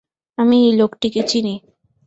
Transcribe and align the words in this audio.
আমি 0.37 0.57
এই 0.65 0.73
লোকটিকে 0.73 1.21
চিনি। 1.23 1.55